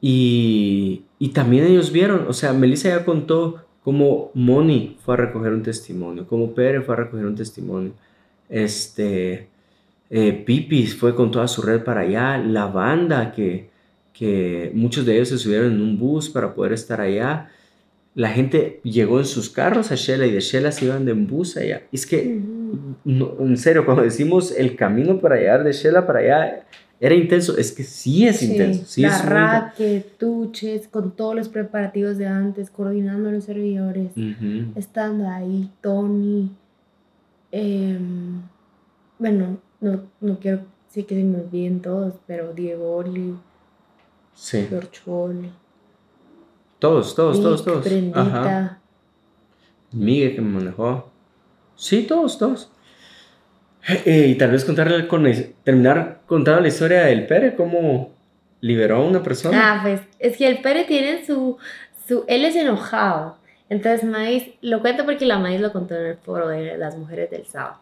[0.00, 5.52] Y, y también ellos vieron, o sea, Melissa ya contó cómo Moni fue a recoger
[5.52, 7.92] un testimonio, cómo Pere fue a recoger un testimonio.
[8.48, 9.48] Este,
[10.10, 13.70] eh, Pipis fue con toda su red para allá, la banda que,
[14.12, 17.50] que muchos de ellos se subieron en un bus para poder estar allá.
[18.14, 21.26] la gente llegó en sus carros a Shela y de Shela se iban de en
[21.26, 21.82] bus allá.
[21.92, 22.40] Es que,
[23.04, 26.66] en serio, cuando decimos el camino para llegar de Shela para allá
[26.98, 28.84] era intenso, es que sí es intenso.
[28.86, 34.12] Sí la raque, tuches, con todos los preparativos de antes, coordinando a los servidores,
[34.74, 36.50] estando ahí, Tony.
[37.52, 38.42] Em,
[39.18, 40.60] bueno, no, no quiero
[40.96, 43.36] sí que se me olviden todos, pero Diego Oli,
[44.32, 44.66] sí.
[46.78, 47.86] Todos, todos, todos, todos.
[48.14, 48.80] Ajá.
[49.92, 51.10] Miguel que me manejó.
[51.74, 52.70] Sí, todos, todos.
[53.88, 55.30] Eh, y tal vez contarle con
[55.62, 58.10] terminar contando la historia del Pere, cómo
[58.60, 59.58] liberó a una persona.
[59.62, 61.56] Ah, pues es que el Pere tiene su,
[62.06, 63.38] su él es enojado.
[63.68, 67.30] Entonces Maíz, lo cuento porque la Maíz lo contó en el foro de las mujeres
[67.30, 67.80] del sábado.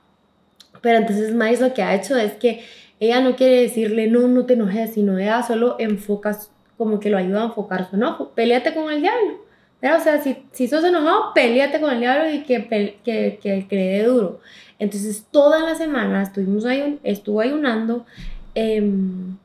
[0.82, 2.64] Pero entonces Maíz lo que ha hecho es que
[3.00, 6.38] ella no quiere decirle, no, no te enojes, sino ella solo enfoca
[6.76, 8.30] como que lo ayuda a enfocar su enojo.
[8.30, 9.43] Peleate con el diablo.
[9.92, 12.66] O sea, si, si sos enojado, peleate con el diablo y que,
[13.04, 14.40] que, que, que le dé duro.
[14.78, 18.06] Entonces, toda la semana estuvimos ayun estuvo ayunando
[18.54, 19.36] em,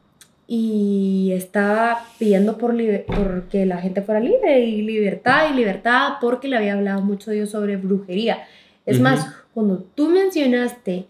[0.47, 2.75] y estaba pidiendo por,
[3.05, 7.31] por que la gente fuera libre y libertad y libertad porque le había hablado mucho
[7.31, 8.47] Dios sobre brujería.
[8.85, 11.05] Es más, cuando tú mencionaste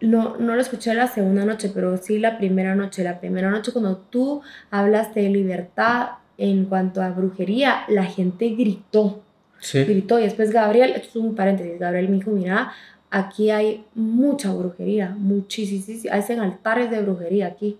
[0.00, 3.02] no, no lo escuché la segunda noche, pero sí la primera noche.
[3.02, 9.22] La primera noche cuando tú hablaste de libertad en cuanto a brujería, la gente gritó.
[9.58, 9.84] Sí.
[9.84, 12.72] Gritó y después Gabriel, esto es un paréntesis, Gabriel me dijo, mira,
[13.10, 17.78] aquí hay mucha brujería, muchísimas, hacen altares de brujería aquí.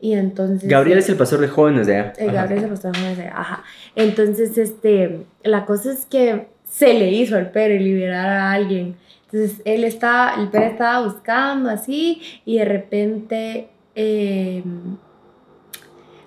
[0.00, 0.68] Y entonces...
[0.68, 2.12] Gabriel es el pastor de jóvenes de allá.
[2.18, 3.64] Eh, Gabriel es el pastor de jóvenes de allá, ajá.
[3.96, 8.94] Entonces, este, la cosa es que se le hizo al Pere liberar a alguien
[9.30, 14.96] entonces él estaba, el perro estaba buscando así y de repente em,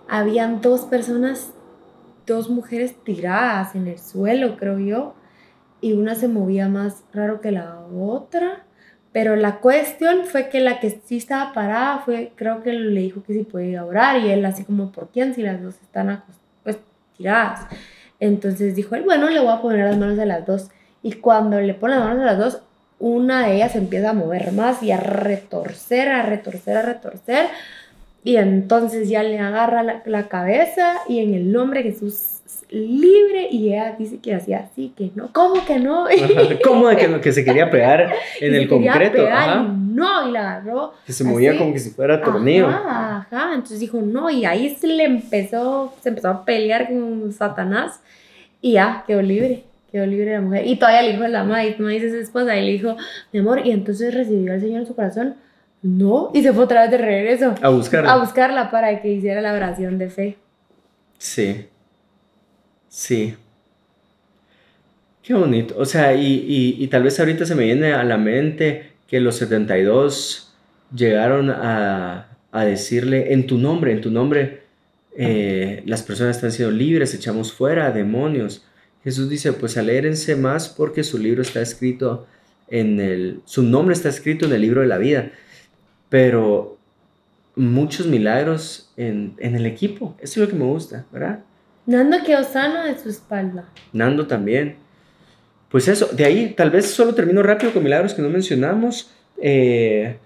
[0.07, 1.51] habían dos personas,
[2.25, 5.15] dos mujeres tiradas en el suelo, creo yo,
[5.81, 8.63] y una se movía más raro que la otra.
[9.11, 13.23] Pero la cuestión fue que la que sí estaba parada fue, creo que le dijo
[13.23, 16.23] que sí podía orar y él así como, ¿por quién si las dos están
[16.63, 16.79] pues
[17.17, 17.67] tiradas?
[18.21, 20.69] Entonces dijo él, bueno, le voy a poner las manos a las dos.
[21.03, 22.61] Y cuando le pone las manos a las dos,
[22.99, 27.47] una de ellas empieza a mover más y a retorcer, a retorcer, a retorcer.
[28.23, 33.73] Y entonces ya le agarra la, cabeza y en el nombre de Jesús libre y
[33.73, 36.05] ella dice que hacía así, que no, ¿cómo que no?
[36.63, 39.27] ¿Cómo de que, que se quería pegar en el concreto?
[39.27, 39.63] ajá.
[39.63, 40.93] no, y la agarró.
[41.05, 42.67] Que se movía como que si fuera tornillo.
[42.67, 47.33] Ajá, ajá, entonces dijo no, y ahí se le empezó, se empezó a pelear con
[47.33, 48.01] Satanás
[48.61, 50.65] y ya quedó libre quedó libre la mujer.
[50.65, 52.95] Y todavía le dijo a la madre, y dice su esposa, y le dijo,
[53.33, 55.35] mi amor, y entonces recibió al Señor en su corazón.
[55.83, 57.55] No, y se fue otra vez de regreso.
[57.61, 58.13] A buscarla.
[58.13, 60.37] A buscarla para que hiciera la oración de fe.
[61.17, 61.67] Sí.
[62.87, 63.35] Sí.
[65.23, 65.75] Qué bonito.
[65.77, 69.35] O sea, y, y, tal vez ahorita se me viene a la mente que los
[69.35, 70.53] 72
[70.93, 74.61] llegaron a, a decirle, en tu nombre, en tu nombre,
[75.17, 78.65] eh, las personas están siendo libres, echamos fuera demonios.
[79.03, 82.27] Jesús dice, pues alérense más porque su libro está escrito
[82.67, 85.31] en el, su nombre está escrito en el libro de la vida.
[86.11, 86.77] Pero
[87.55, 90.13] muchos milagros en, el equipo.
[90.19, 91.39] Eso es lo que me gusta, ¿verdad?
[91.85, 93.69] Nando quedó sano de su espalda.
[93.93, 94.75] Nando también.
[95.69, 99.09] Pues eso, de ahí tal vez solo termino rápido con milagros que no mencionamos.
[99.37, 100.17] Eh,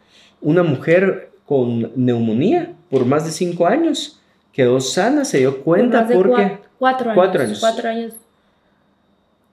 [0.41, 4.19] una mujer con neumonía por más de cinco años
[4.51, 6.57] quedó sana, se dio cuenta porque...
[6.79, 7.59] Cuatro, cuatro años.
[7.59, 8.13] Cuatro años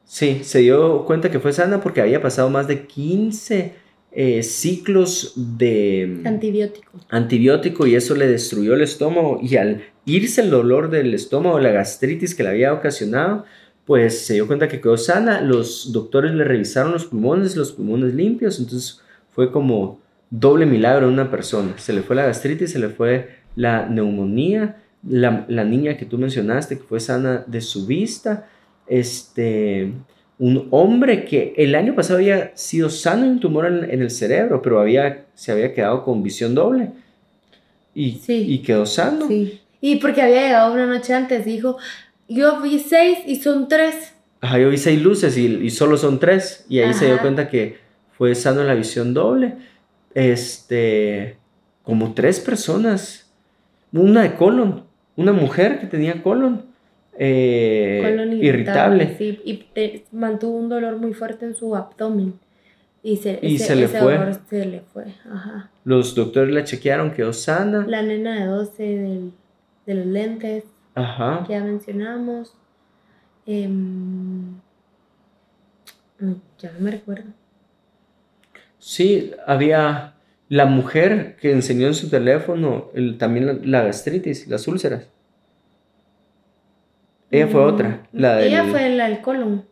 [0.05, 3.82] Sí, se dio cuenta que fue sana porque había pasado más de 15
[4.15, 7.01] eh, ciclos de antibiótico.
[7.09, 9.41] antibiótico y eso le destruyó el estómago.
[9.43, 13.45] Y al irse el dolor del estómago, la gastritis que le había ocasionado,
[13.87, 18.15] pues se dio cuenta que quedó sana, los doctores le revisaron los pulmones, los pulmones
[18.15, 22.79] limpios, entonces fue como doble milagro en una persona, se le fue la gastritis, se
[22.79, 27.87] le fue la neumonía, la, la niña que tú mencionaste que fue sana de su
[27.87, 28.49] vista,
[28.87, 29.93] este,
[30.43, 34.61] un hombre que el año pasado había sido sano de un tumor en, el cerebro,
[34.61, 36.91] pero había, se había quedado con visión doble.
[37.95, 39.29] Y, y quedó sano.
[39.29, 39.61] Sí.
[39.81, 41.77] Y porque había llegado una noche antes, dijo,
[42.29, 44.15] yo vi seis y son tres.
[44.41, 46.67] Ajá, yo vi seis luces y, y solo son tres.
[46.69, 47.79] Y ahí se dio cuenta que
[48.19, 49.55] fue sano en la visión doble.
[50.13, 51.37] Este,
[51.85, 53.31] como tres personas.
[53.93, 54.83] Una de colon,
[55.15, 56.72] una mujer que tenía colon
[57.19, 59.17] eh, irritable.
[59.17, 59.67] Sí, y
[60.13, 62.35] mantuvo un dolor muy fuerte en su abdomen.
[63.03, 64.19] Y se, se le fue.
[64.49, 65.07] se le fue.
[65.31, 65.71] Ajá.
[65.85, 67.85] Los doctores la chequearon, quedó sana.
[67.89, 69.33] La nena de 12 del,
[69.87, 70.65] de los lentes.
[70.95, 71.45] Ajá.
[71.47, 72.55] Que ya mencionamos.
[73.45, 74.55] Em,
[76.59, 77.31] ya no me recuerdo.
[78.79, 80.15] Sí, había
[80.49, 85.09] la mujer que enseñó en su teléfono también la, gastritis, las úlceras.
[87.33, 88.03] Ella fue otra.
[88.13, 89.65] La ella fue la del colon.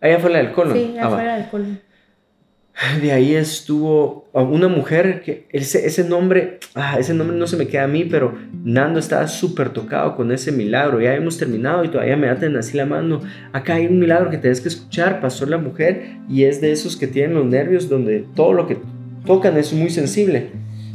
[0.00, 0.72] Ella fue la del colon.
[0.74, 1.80] Sí, ella ah, fue la del colon.
[3.02, 7.66] De ahí estuvo una mujer que ese, ese nombre, ah, ese nombre no se me
[7.66, 10.98] queda a mí, pero Nando estaba súper tocado con ese milagro.
[10.98, 13.20] Ya hemos terminado y todavía me aten así la mano.
[13.52, 15.20] Acá hay un milagro que tienes que escuchar.
[15.20, 18.78] Pasó la mujer y es de esos que tienen los nervios donde todo lo que
[19.26, 20.52] tocan es muy sensible.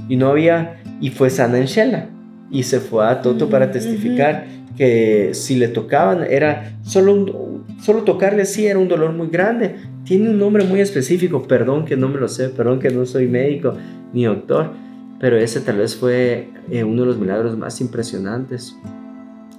[0.09, 2.07] Y no había, y fue sana en Shela.
[2.49, 4.45] Y se fue a Toto para testificar
[4.75, 10.29] que si le tocaban era solo, solo tocarle así era un dolor muy grande tiene
[10.29, 13.73] un nombre muy específico, perdón que no me lo sé, perdón que no soy médico
[14.11, 14.71] ni doctor,
[15.19, 18.75] pero ese tal vez fue eh, uno de los milagros más impresionantes.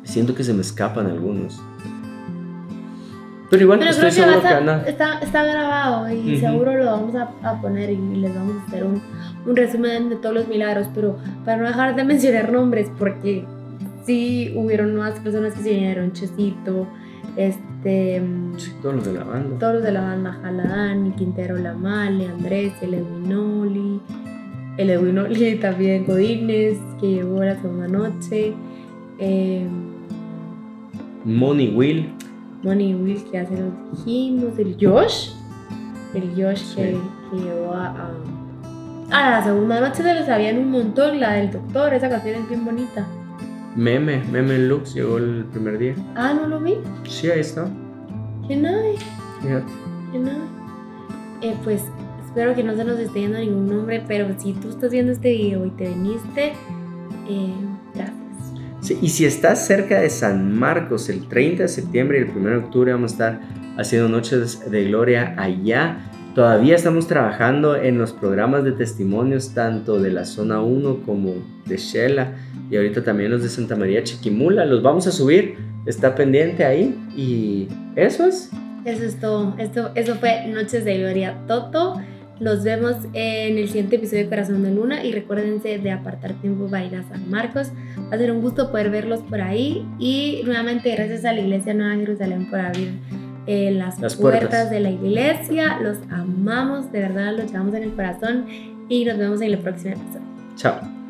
[0.03, 1.61] Siento que se me escapan algunos.
[3.51, 7.97] Pero igual estoy seguro que, está, está, grabado y seguro lo vamos a, poner y
[8.17, 9.01] les vamos a hacer un,
[9.47, 13.47] un, resumen de todos los milagros, pero para no dejar de mencionar nombres, porque
[14.05, 16.87] sí hubieron nuevas personas que se vinieron, Chesito,
[17.37, 18.23] este,
[18.83, 19.59] todos los de la banda.
[19.59, 24.01] Todos los de la banda, Jaladani, Quintero Lamale, Andrés, el Edwinoli,
[24.77, 28.55] el Edwinoli también, Godínez, que llegó la segunda noche.
[29.19, 29.67] Eh,
[31.25, 32.13] Money Will.
[32.63, 35.31] Money Will, que hace los dijimos, el Josh,
[36.15, 36.97] el Josh que,
[37.33, 38.11] llegó a,
[39.11, 42.49] a, la segunda noche se les sabían un montón, la del doctor, esa canción es
[42.49, 43.07] bien bonita.
[43.77, 45.95] Meme, Meme Lux llegó el primer día.
[46.14, 46.77] Ah, ¿no lo vi?
[47.09, 47.68] Sí, ahí está.
[48.47, 49.05] Qué nice.
[49.43, 49.72] Fíjate.
[50.12, 50.39] Qué nice.
[51.43, 51.83] Eh, pues
[52.25, 55.31] espero que no se nos esté yendo ningún nombre, pero si tú estás viendo este
[55.31, 56.53] video y te viniste,
[57.29, 57.55] eh,
[57.95, 58.16] gracias.
[58.81, 62.51] Sí, y si estás cerca de San Marcos el 30 de septiembre y el 1
[62.51, 63.41] de octubre vamos a estar
[63.77, 65.99] haciendo noches de gloria allá.
[66.35, 71.76] Todavía estamos trabajando en los programas de testimonios tanto de la zona 1 como de
[71.76, 72.32] Shela
[72.68, 74.64] y ahorita también los de Santa María Chiquimula.
[74.64, 75.57] Los vamos a subir,
[75.87, 78.51] está pendiente ahí y eso es.
[78.85, 79.55] Eso es todo.
[79.59, 82.01] Esto, eso fue Noches de Gloria Toto.
[82.41, 86.66] Nos vemos en el siguiente episodio de Corazón de Luna y recuérdense de apartar tiempo
[86.66, 87.70] para ir a San Marcos.
[88.11, 91.74] Va a ser un gusto poder verlos por ahí y nuevamente gracias a la Iglesia
[91.74, 92.91] Nueva Jerusalén por abrir
[93.47, 95.79] las, las puertas de la iglesia.
[95.81, 98.47] Los amamos, de verdad los llevamos en el corazón
[98.89, 100.27] y nos vemos en el próximo episodio.
[100.57, 101.04] Chao.